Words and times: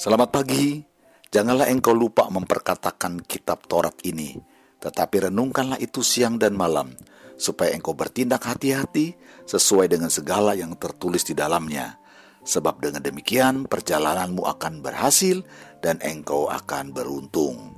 Selamat 0.00 0.32
pagi. 0.32 0.80
Janganlah 1.28 1.68
engkau 1.68 1.92
lupa 1.92 2.24
memperkatakan 2.32 3.20
kitab 3.20 3.68
Taurat 3.68 3.92
ini, 4.08 4.32
tetapi 4.80 5.28
renungkanlah 5.28 5.76
itu 5.76 6.00
siang 6.00 6.40
dan 6.40 6.56
malam, 6.56 6.96
supaya 7.36 7.76
engkau 7.76 7.92
bertindak 7.92 8.48
hati-hati 8.48 9.12
sesuai 9.44 9.92
dengan 9.92 10.08
segala 10.08 10.56
yang 10.56 10.72
tertulis 10.80 11.20
di 11.28 11.36
dalamnya. 11.36 12.00
Sebab 12.40 12.80
dengan 12.80 13.04
demikian 13.04 13.68
perjalananmu 13.68 14.40
akan 14.48 14.80
berhasil 14.80 15.44
dan 15.84 16.00
engkau 16.00 16.48
akan 16.48 16.96
beruntung. 16.96 17.76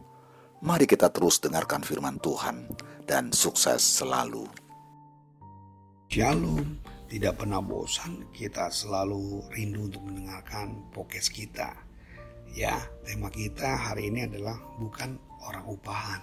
Mari 0.62 0.86
kita 0.86 1.10
terus 1.10 1.42
dengarkan 1.42 1.82
firman 1.82 2.22
Tuhan 2.22 2.70
dan 3.02 3.34
sukses 3.34 3.82
selalu. 3.82 4.46
Shalom, 6.06 6.86
tidak 7.10 7.42
pernah 7.42 7.58
bosan 7.58 8.30
kita 8.30 8.70
selalu 8.70 9.42
rindu 9.50 9.90
untuk 9.90 10.06
mendengarkan 10.06 10.86
podcast 10.94 11.34
kita 11.34 11.90
Ya, 12.52 12.84
tema 13.00 13.32
kita 13.32 13.64
hari 13.64 14.12
ini 14.12 14.28
adalah 14.28 14.52
bukan 14.76 15.16
orang 15.48 15.64
upahan. 15.72 16.20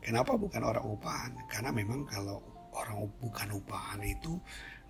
Kenapa 0.00 0.40
bukan 0.40 0.64
orang 0.64 0.80
upahan? 0.80 1.36
Karena 1.44 1.68
memang 1.68 2.08
kalau 2.08 2.40
orang 2.72 3.04
bukan 3.20 3.52
upahan 3.52 4.00
itu 4.00 4.40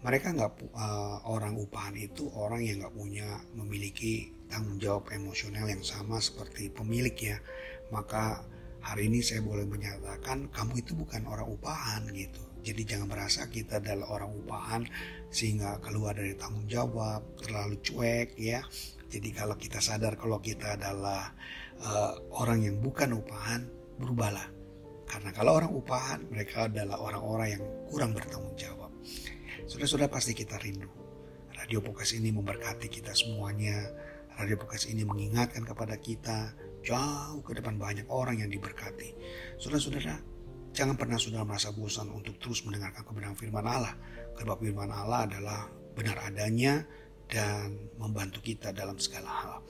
mereka 0.07 0.31
nggak 0.31 0.71
uh, 0.79 1.19
orang 1.27 1.59
upahan 1.59 1.99
itu 1.99 2.31
orang 2.31 2.63
yang 2.63 2.79
nggak 2.79 2.95
punya 2.95 3.27
memiliki 3.59 4.31
tanggung 4.47 4.79
jawab 4.79 5.11
emosional 5.11 5.67
yang 5.67 5.83
sama 5.83 6.23
seperti 6.23 6.71
pemilik 6.71 7.19
ya. 7.19 7.43
Maka 7.91 8.47
hari 8.79 9.11
ini 9.11 9.19
saya 9.19 9.43
boleh 9.43 9.67
menyatakan 9.67 10.47
kamu 10.55 10.79
itu 10.79 10.95
bukan 10.95 11.27
orang 11.27 11.59
upahan 11.59 12.07
gitu. 12.15 12.39
Jadi 12.63 12.87
jangan 12.87 13.11
merasa 13.11 13.51
kita 13.51 13.83
adalah 13.83 14.15
orang 14.15 14.31
upahan 14.47 14.87
sehingga 15.35 15.83
keluar 15.83 16.15
dari 16.15 16.39
tanggung 16.39 16.71
jawab, 16.71 17.27
terlalu 17.43 17.83
cuek 17.83 18.39
ya 18.39 18.63
jadi 19.09 19.29
kalau 19.33 19.57
kita 19.57 19.81
sadar 19.81 20.21
kalau 20.21 20.37
kita 20.39 20.77
adalah 20.77 21.33
uh, 21.81 22.13
orang 22.37 22.69
yang 22.69 22.77
bukan 22.79 23.17
upahan, 23.17 23.65
berubahlah. 23.97 24.45
Karena 25.09 25.33
kalau 25.33 25.57
orang 25.57 25.73
upahan, 25.73 26.21
mereka 26.29 26.69
adalah 26.69 27.01
orang-orang 27.01 27.57
yang 27.57 27.65
kurang 27.89 28.13
bertanggung 28.13 28.53
jawab. 28.61 28.93
Sudah-sudah 29.65 30.13
pasti 30.13 30.37
kita 30.37 30.61
rindu. 30.61 30.93
Radio 31.57 31.81
Pokas 31.81 32.13
ini 32.13 32.29
memberkati 32.29 32.93
kita 32.93 33.17
semuanya. 33.17 33.89
Radio 34.37 34.61
Pokas 34.61 34.85
ini 34.93 35.09
mengingatkan 35.09 35.65
kepada 35.65 35.97
kita 35.97 36.53
jauh 36.85 37.41
ke 37.41 37.57
depan 37.57 37.81
banyak 37.81 38.05
orang 38.13 38.45
yang 38.45 38.53
diberkati. 38.53 39.17
Saudara-saudara, 39.57 40.21
jangan 40.77 41.01
pernah 41.01 41.17
sudah 41.17 41.41
merasa 41.49 41.73
bosan 41.73 42.13
untuk 42.13 42.37
terus 42.37 42.61
mendengarkan 42.69 43.03
kebenaran 43.09 43.35
firman 43.35 43.65
Allah. 43.65 43.97
Karena 44.37 44.55
firman 44.61 44.93
Allah 44.93 45.25
adalah 45.25 45.61
benar 45.97 46.21
adanya, 46.23 46.85
dan 47.29 47.77
membantu 48.01 48.41
kita 48.41 48.73
dalam 48.73 48.97
segala 48.97 49.29
hal. 49.29 49.61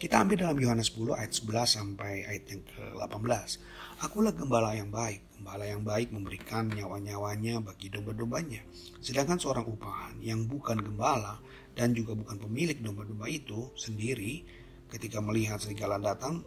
Kita 0.00 0.24
ambil 0.24 0.48
dalam 0.48 0.56
Yohanes 0.56 0.96
10 0.96 1.12
ayat 1.12 1.32
11 1.36 1.76
sampai 1.76 2.24
ayat 2.24 2.44
yang 2.48 2.64
ke-18. 2.64 3.60
Akulah 4.00 4.32
gembala 4.32 4.72
yang 4.72 4.88
baik. 4.88 5.20
Gembala 5.36 5.68
yang 5.68 5.84
baik 5.84 6.08
memberikan 6.08 6.72
nyawa-nyawanya 6.72 7.60
bagi 7.60 7.92
domba-dombanya. 7.92 8.64
Sedangkan 9.04 9.36
seorang 9.36 9.68
upahan 9.68 10.16
yang 10.24 10.48
bukan 10.48 10.80
gembala 10.80 11.36
dan 11.76 11.92
juga 11.92 12.16
bukan 12.16 12.40
pemilik 12.40 12.80
domba-domba 12.80 13.28
itu 13.28 13.68
sendiri 13.76 14.40
ketika 14.88 15.20
melihat 15.20 15.60
serigala 15.60 16.00
datang 16.00 16.40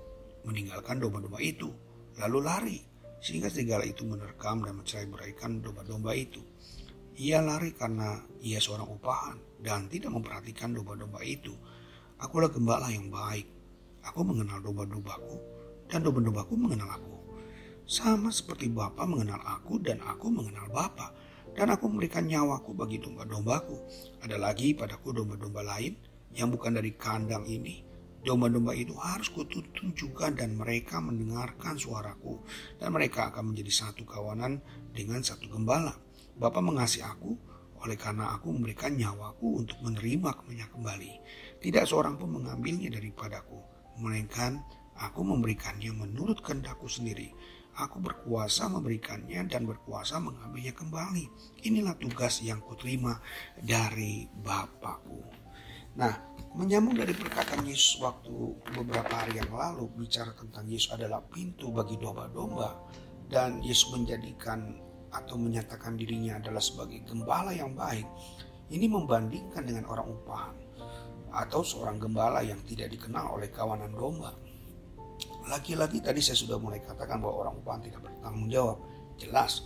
meninggalkan 0.49 0.97
domba-domba 0.97 1.37
itu 1.37 1.69
lalu 2.17 2.39
lari 2.41 2.79
sehingga 3.23 3.47
serigala 3.47 3.87
itu 3.87 4.03
menerkam 4.03 4.65
dan 4.65 4.75
mencerai 4.75 5.07
beraikan 5.07 5.61
domba-domba 5.61 6.11
itu. 6.17 6.41
Ia 7.13 7.45
lari 7.45 7.77
karena 7.77 8.25
ia 8.41 8.57
seorang 8.57 8.89
upahan 8.89 9.37
dan 9.61 9.85
tidak 9.85 10.09
memperhatikan 10.17 10.73
domba-domba 10.73 11.21
itu. 11.21 11.53
Akulah 12.17 12.49
gembala 12.49 12.89
yang 12.89 13.13
baik. 13.13 13.45
Aku 14.09 14.25
mengenal 14.25 14.57
domba-dombaku 14.65 15.37
dan 15.85 16.01
domba-dombaku 16.01 16.57
mengenal 16.57 16.89
aku. 16.89 17.13
Sama 17.85 18.33
seperti 18.33 18.65
Bapa 18.73 19.05
mengenal 19.05 19.45
aku 19.45 19.77
dan 19.77 20.01
aku 20.01 20.33
mengenal 20.33 20.65
Bapa. 20.73 21.13
Dan 21.53 21.69
aku 21.69 21.85
memberikan 21.85 22.25
nyawaku 22.25 22.73
bagi 22.73 22.97
domba-dombaku. 22.97 23.77
Ada 24.25 24.41
lagi 24.41 24.73
padaku 24.73 25.13
domba-domba 25.13 25.61
lain 25.61 25.93
yang 26.33 26.49
bukan 26.49 26.81
dari 26.81 26.97
kandang 26.97 27.45
ini. 27.45 27.85
Domba-domba 28.25 28.73
itu 28.73 28.97
harus 28.97 29.29
kutuntun 29.29 29.93
juga 29.93 30.33
dan 30.33 30.57
mereka 30.57 30.97
mendengarkan 30.97 31.77
suaraku. 31.77 32.41
Dan 32.81 32.89
mereka 32.89 33.29
akan 33.29 33.53
menjadi 33.53 33.85
satu 33.85 34.01
kawanan 34.01 34.65
dengan 34.89 35.21
satu 35.21 35.45
gembala 35.45 35.93
Bapa 36.33 36.59
mengasihi 36.59 37.05
aku 37.05 37.37
oleh 37.83 37.99
karena 37.99 38.31
aku 38.33 38.55
memberikan 38.55 38.95
nyawaku 38.95 39.59
untuk 39.59 39.77
menerima 39.83 40.39
kemenyak 40.39 40.71
kembali. 40.71 41.11
Tidak 41.59 41.83
seorang 41.83 42.15
pun 42.15 42.39
mengambilnya 42.39 42.87
daripadaku, 42.87 43.59
melainkan 43.99 44.63
aku 44.95 45.21
memberikannya 45.27 45.91
menurut 45.91 46.39
kehendakku 46.39 46.87
sendiri. 46.87 47.35
Aku 47.73 47.97
berkuasa 47.99 48.69
memberikannya 48.69 49.49
dan 49.49 49.65
berkuasa 49.65 50.21
mengambilnya 50.21 50.77
kembali. 50.77 51.25
Inilah 51.65 51.97
tugas 51.97 52.39
yang 52.45 52.61
kuterima 52.61 53.17
dari 53.57 54.29
Bapakku. 54.29 55.25
Nah, 55.97 56.13
menyambung 56.53 56.97
dari 56.97 57.17
perkataan 57.17 57.65
Yesus 57.65 57.97
waktu 58.01 58.33
beberapa 58.77 59.13
hari 59.13 59.41
yang 59.41 59.49
lalu 59.49 59.89
bicara 59.97 60.33
tentang 60.37 60.69
Yesus 60.69 60.93
adalah 60.93 61.21
pintu 61.33 61.73
bagi 61.73 61.97
domba-domba 61.97 62.77
dan 63.29 63.61
Yesus 63.65 63.89
menjadikan 63.93 64.77
atau 65.13 65.37
menyatakan 65.37 65.93
dirinya 65.93 66.41
adalah 66.41 66.59
sebagai 66.59 67.05
gembala 67.05 67.53
yang 67.53 67.77
baik, 67.77 68.05
ini 68.73 68.89
membandingkan 68.89 69.61
dengan 69.63 69.85
orang 69.85 70.09
upahan 70.09 70.55
atau 71.33 71.65
seorang 71.65 71.97
gembala 71.97 72.45
yang 72.45 72.61
tidak 72.65 72.93
dikenal 72.93 73.37
oleh 73.37 73.49
kawanan 73.49 73.93
domba. 73.93 74.33
Lagi-lagi 75.49 75.99
tadi 76.01 76.21
saya 76.21 76.37
sudah 76.37 76.57
mulai 76.61 76.81
katakan 76.81 77.19
bahwa 77.21 77.47
orang 77.47 77.55
upahan 77.61 77.81
tidak 77.85 78.01
bertanggung 78.05 78.47
jawab. 78.49 78.77
Jelas, 79.17 79.65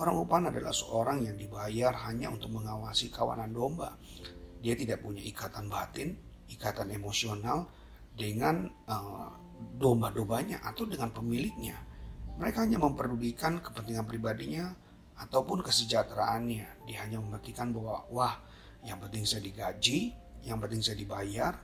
orang 0.00 0.16
upahan 0.22 0.44
adalah 0.52 0.72
seorang 0.72 1.24
yang 1.24 1.36
dibayar 1.36 1.92
hanya 2.08 2.32
untuk 2.32 2.52
mengawasi 2.52 3.12
kawanan 3.12 3.52
domba. 3.52 3.96
Dia 4.60 4.76
tidak 4.76 5.04
punya 5.04 5.20
ikatan 5.24 5.68
batin, 5.68 6.16
ikatan 6.48 6.92
emosional 6.94 7.68
dengan 8.16 8.70
uh, 8.88 9.28
domba-dombanya 9.76 10.64
atau 10.64 10.88
dengan 10.88 11.12
pemiliknya. 11.12 11.76
Mereka 12.36 12.68
hanya 12.68 12.80
memperdulikan 12.80 13.64
kepentingan 13.64 14.04
pribadinya 14.04 14.85
ataupun 15.16 15.64
kesejahteraannya. 15.64 16.88
Dia 16.88 16.98
hanya 17.04 17.20
memperhatikan 17.20 17.72
bahwa 17.72 18.04
wah 18.12 18.36
yang 18.84 19.00
penting 19.02 19.24
saya 19.24 19.42
digaji, 19.42 20.12
yang 20.46 20.62
penting 20.62 20.80
saya 20.84 20.96
dibayar, 21.00 21.56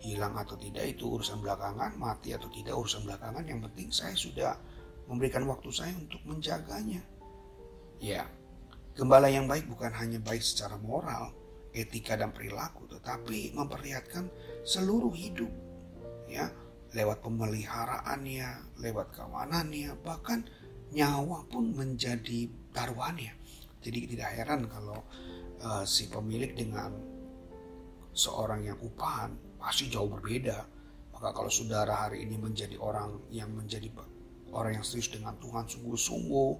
hilang 0.00 0.32
atau 0.40 0.56
tidak 0.56 0.96
itu 0.96 1.04
urusan 1.04 1.44
belakangan, 1.44 1.92
mati 2.00 2.32
atau 2.32 2.48
tidak 2.48 2.72
urusan 2.72 3.04
belakangan, 3.04 3.44
yang 3.44 3.60
penting 3.60 3.92
saya 3.92 4.16
sudah 4.16 4.56
memberikan 5.10 5.44
waktu 5.44 5.68
saya 5.68 5.92
untuk 5.92 6.22
menjaganya. 6.24 7.04
Ya, 8.00 8.24
gembala 8.96 9.28
yang 9.28 9.44
baik 9.44 9.68
bukan 9.68 9.92
hanya 9.92 10.16
baik 10.22 10.40
secara 10.40 10.80
moral, 10.80 11.36
etika 11.76 12.16
dan 12.16 12.32
perilaku, 12.32 12.88
tetapi 12.88 13.52
memperlihatkan 13.52 14.32
seluruh 14.64 15.12
hidup. 15.12 15.52
Ya, 16.30 16.48
lewat 16.96 17.20
pemeliharaannya, 17.20 18.80
lewat 18.80 19.12
kawanannya, 19.12 20.00
bahkan 20.00 20.48
nyawa 20.96 21.46
pun 21.46 21.76
menjadi 21.76 22.50
taruhannya. 22.72 23.32
Jadi 23.80 23.98
tidak 24.16 24.30
heran 24.36 24.68
kalau 24.68 25.00
uh, 25.64 25.84
si 25.88 26.12
pemilik 26.12 26.52
dengan 26.52 26.92
seorang 28.12 28.66
yang 28.66 28.78
upahan 28.80 29.32
pasti 29.56 29.88
jauh 29.88 30.08
berbeda. 30.08 30.58
Maka 31.16 31.36
kalau 31.36 31.52
saudara 31.52 32.08
hari 32.08 32.24
ini 32.24 32.40
menjadi 32.40 32.80
orang 32.80 33.28
yang 33.28 33.52
menjadi 33.52 33.92
orang 34.56 34.80
yang 34.80 34.84
serius 34.84 35.12
dengan 35.12 35.36
Tuhan 35.36 35.68
sungguh-sungguh, 35.68 36.52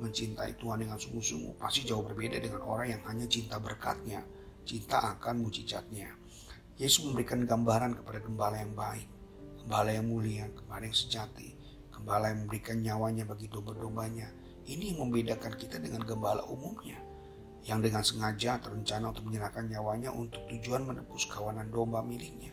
mencintai 0.00 0.54
Tuhan 0.58 0.86
dengan 0.86 0.98
sungguh-sungguh, 0.98 1.58
pasti 1.58 1.82
jauh 1.82 2.06
berbeda 2.06 2.38
dengan 2.38 2.62
orang 2.62 2.94
yang 2.94 3.02
hanya 3.10 3.26
cinta 3.26 3.58
berkatnya, 3.58 4.22
cinta 4.62 5.18
akan 5.18 5.42
mujizatnya. 5.42 6.14
Yesus 6.78 7.06
memberikan 7.06 7.42
gambaran 7.42 7.98
kepada 8.02 8.18
gembala 8.22 8.58
yang 8.58 8.74
baik, 8.74 9.06
gembala 9.62 9.90
yang 9.94 10.06
mulia, 10.06 10.46
gembala 10.50 10.86
yang 10.86 10.94
sejati, 10.94 11.54
Gembala 12.04 12.36
yang 12.36 12.44
memberikan 12.44 12.84
nyawanya 12.84 13.24
bagi 13.24 13.48
domba-dombanya. 13.48 14.28
Ini 14.64 14.94
yang 14.96 15.08
membedakan 15.08 15.54
kita 15.60 15.76
dengan 15.76 16.04
gembala 16.04 16.44
umumnya. 16.48 16.96
Yang 17.64 17.80
dengan 17.88 18.02
sengaja 18.04 18.60
terencana 18.60 19.12
untuk 19.12 19.24
menyerahkan 19.28 19.64
nyawanya 19.68 20.12
untuk 20.12 20.44
tujuan 20.52 20.84
menebus 20.84 21.28
kawanan 21.28 21.72
domba 21.72 22.04
miliknya. 22.04 22.52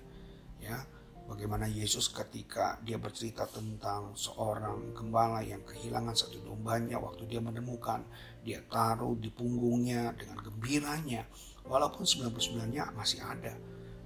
Ya, 0.64 0.84
bagaimana 1.32 1.64
Yesus 1.64 2.12
ketika 2.12 2.76
dia 2.84 3.00
bercerita 3.00 3.48
tentang 3.48 4.12
seorang 4.20 4.92
gembala 4.92 5.40
yang 5.40 5.64
kehilangan 5.64 6.12
satu 6.12 6.44
dombanya 6.44 7.00
waktu 7.00 7.24
dia 7.32 7.40
menemukan 7.40 8.04
dia 8.44 8.60
taruh 8.68 9.16
di 9.16 9.32
punggungnya 9.32 10.12
dengan 10.18 10.44
gembiranya 10.44 11.24
walaupun 11.64 12.04
99-nya 12.04 12.92
masih 12.92 13.24
ada 13.24 13.56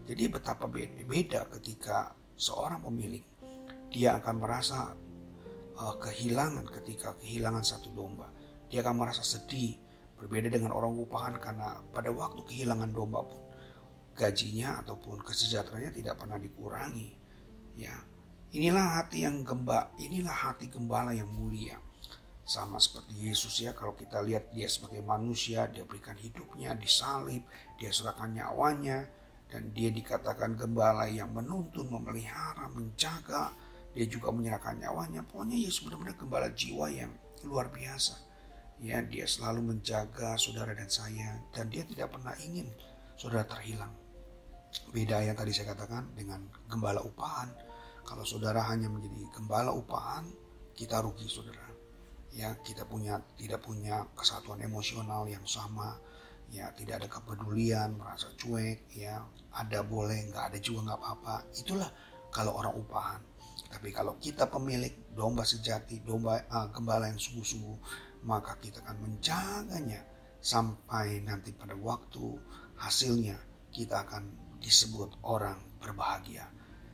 jadi 0.06 0.30
betapa 0.30 0.70
beda 0.70 1.50
ketika 1.58 2.14
seorang 2.38 2.86
pemilik 2.86 3.26
dia 3.90 4.22
akan 4.22 4.36
merasa 4.38 4.94
uh, 5.78 5.96
kehilangan 6.00 6.68
ketika 6.82 7.16
kehilangan 7.20 7.64
satu 7.64 7.92
domba. 7.92 8.32
Dia 8.72 8.82
akan 8.82 8.96
merasa 8.98 9.22
sedih, 9.22 9.78
berbeda 10.18 10.50
dengan 10.50 10.74
orang 10.74 10.96
upahan 10.96 11.38
karena 11.38 11.80
pada 11.94 12.10
waktu 12.10 12.42
kehilangan 12.48 12.90
domba 12.92 13.22
pun 13.24 13.40
gajinya 14.16 14.80
ataupun 14.82 15.22
kesejahteraannya 15.22 15.92
tidak 15.92 16.16
pernah 16.16 16.40
dikurangi. 16.40 17.12
Ya, 17.76 17.94
inilah 18.56 19.04
hati 19.04 19.28
yang 19.28 19.44
gembala, 19.44 19.92
inilah 20.00 20.32
hati 20.32 20.72
gembala 20.72 21.12
yang 21.12 21.28
mulia. 21.28 21.76
Sama 22.46 22.78
seperti 22.78 23.26
Yesus 23.26 23.58
ya, 23.60 23.74
kalau 23.74 23.98
kita 23.98 24.22
lihat 24.22 24.54
dia 24.54 24.70
sebagai 24.70 25.02
manusia, 25.02 25.66
dia 25.68 25.82
berikan 25.82 26.16
hidupnya, 26.16 26.78
disalib, 26.78 27.42
dia 27.82 27.90
serahkan 27.90 28.32
nyawanya, 28.38 29.10
dan 29.50 29.74
dia 29.74 29.90
dikatakan 29.90 30.54
gembala 30.54 31.10
yang 31.10 31.34
menuntun, 31.34 31.90
memelihara, 31.90 32.70
menjaga, 32.70 33.50
dia 33.96 34.06
juga 34.06 34.30
menyerahkan 34.30 34.76
nyawanya. 34.78 35.24
Pokoknya 35.24 35.56
Yesus 35.56 35.88
benar-benar 35.88 36.20
gembala 36.20 36.52
jiwa 36.52 36.92
yang 36.92 37.12
luar 37.48 37.72
biasa. 37.72 38.20
Ya, 38.84 39.00
dia 39.00 39.24
selalu 39.24 39.72
menjaga 39.72 40.36
saudara 40.36 40.76
dan 40.76 40.92
saya, 40.92 41.40
dan 41.56 41.72
dia 41.72 41.88
tidak 41.88 42.12
pernah 42.12 42.36
ingin 42.44 42.68
saudara 43.16 43.48
terhilang. 43.48 43.96
Beda 44.92 45.24
yang 45.24 45.40
tadi 45.40 45.56
saya 45.56 45.72
katakan 45.72 46.12
dengan 46.12 46.44
gembala 46.68 47.00
upahan. 47.00 47.48
Kalau 48.04 48.28
saudara 48.28 48.68
hanya 48.68 48.92
menjadi 48.92 49.32
gembala 49.32 49.72
upahan, 49.72 50.28
kita 50.76 51.00
rugi 51.00 51.32
saudara 51.32 51.66
ya 52.36 52.52
kita 52.60 52.84
punya 52.84 53.16
tidak 53.40 53.64
punya 53.64 54.04
kesatuan 54.12 54.60
emosional 54.60 55.24
yang 55.24 55.48
sama 55.48 55.96
ya 56.52 56.68
tidak 56.76 57.00
ada 57.02 57.08
kepedulian 57.08 57.96
merasa 57.96 58.28
cuek 58.36 58.92
ya 58.92 59.24
ada 59.56 59.80
boleh 59.88 60.30
nggak 60.30 60.52
ada 60.52 60.60
juga 60.60 60.92
nggak 60.92 61.00
apa-apa 61.00 61.36
itulah 61.56 61.88
kalau 62.36 62.60
orang 62.60 62.76
upahan 62.76 63.24
tapi 63.76 63.92
kalau 63.92 64.16
kita 64.16 64.48
pemilik 64.48 65.12
domba 65.12 65.44
sejati 65.44 66.00
domba 66.00 66.48
uh, 66.48 66.72
gembala 66.72 67.12
yang 67.12 67.20
sungguh-sungguh 67.20 67.78
maka 68.24 68.56
kita 68.64 68.80
akan 68.88 68.98
menjaganya 69.04 70.02
sampai 70.40 71.20
nanti 71.28 71.52
pada 71.52 71.76
waktu 71.76 72.40
hasilnya 72.80 73.36
kita 73.76 74.08
akan 74.08 74.32
disebut 74.64 75.20
orang 75.28 75.60
berbahagia 75.84 76.48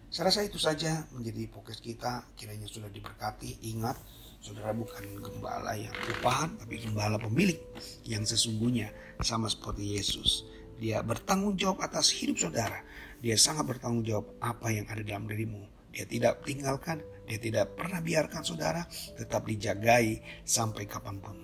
saya 0.09 0.33
rasa 0.33 0.41
itu 0.41 0.57
saja 0.57 1.05
menjadi 1.13 1.45
fokus 1.53 1.77
kita 1.77 2.25
kiranya 2.33 2.65
sudah 2.65 2.89
diberkati 2.89 3.61
ingat 3.69 3.95
Saudara 4.41 4.73
bukan 4.73 5.21
gembala 5.21 5.77
yang 5.77 5.93
upahan, 6.17 6.57
tapi 6.57 6.81
gembala 6.81 7.21
pemilik 7.21 7.61
yang 8.09 8.25
sesungguhnya 8.25 8.89
sama 9.21 9.45
seperti 9.45 9.93
Yesus. 10.01 10.49
Dia 10.81 11.05
bertanggung 11.05 11.61
jawab 11.61 11.85
atas 11.85 12.09
hidup 12.09 12.41
saudara. 12.41 12.81
Dia 13.21 13.37
sangat 13.37 13.69
bertanggung 13.69 14.01
jawab 14.01 14.33
apa 14.41 14.73
yang 14.73 14.89
ada 14.89 15.05
dalam 15.05 15.29
dirimu. 15.29 15.61
Dia 15.91 16.07
tidak 16.07 16.43
tinggalkan, 16.47 17.03
dia 17.27 17.39
tidak 17.39 17.75
pernah 17.75 17.99
biarkan 17.99 18.43
saudara 18.43 18.87
tetap 19.15 19.43
dijagai 19.47 20.23
sampai 20.47 20.87
kapan 20.87 21.19
pun. 21.19 21.35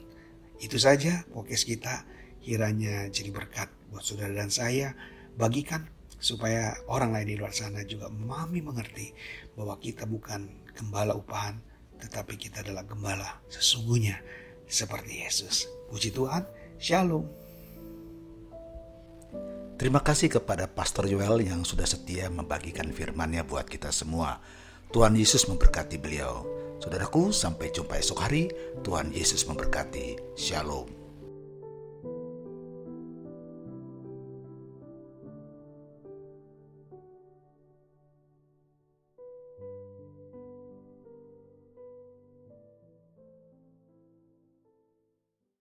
Itu 0.58 0.82
saja 0.82 1.28
podcast 1.30 1.68
kita 1.68 1.96
kiranya 2.42 3.12
jadi 3.12 3.30
berkat 3.30 3.70
buat 3.92 4.04
saudara 4.04 4.34
dan 4.34 4.50
saya. 4.50 4.96
Bagikan 5.38 5.86
supaya 6.18 6.74
orang 6.90 7.14
lain 7.14 7.30
di 7.30 7.36
luar 7.38 7.54
sana 7.54 7.86
juga 7.86 8.10
memahami 8.10 8.66
mengerti 8.66 9.14
bahwa 9.54 9.78
kita 9.78 10.10
bukan 10.10 10.50
gembala 10.74 11.14
upahan, 11.14 11.62
tetapi 12.02 12.40
kita 12.42 12.66
adalah 12.66 12.82
gembala 12.88 13.38
sesungguhnya 13.54 14.18
seperti 14.66 15.22
Yesus. 15.24 15.70
Puji 15.94 16.10
Tuhan, 16.12 16.44
Shalom. 16.82 17.47
Terima 19.88 20.04
kasih 20.04 20.28
kepada 20.28 20.68
Pastor 20.68 21.08
Joel 21.08 21.48
yang 21.48 21.64
sudah 21.64 21.88
setia 21.88 22.28
membagikan 22.28 22.92
firman-Nya 22.92 23.48
buat 23.48 23.72
kita 23.72 23.88
semua. 23.88 24.36
Tuhan 24.92 25.16
Yesus 25.16 25.48
memberkati 25.48 25.96
beliau. 25.96 26.44
Saudaraku, 26.84 27.32
sampai 27.32 27.72
jumpa 27.72 27.96
esok 27.96 28.20
hari. 28.20 28.52
Tuhan 28.84 29.16
Yesus 29.16 29.48
memberkati. 29.48 30.36
Shalom. 30.36 30.97